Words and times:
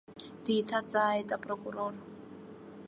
Деиҭаҵааит 0.43 1.29
апрокурор. 1.35 1.93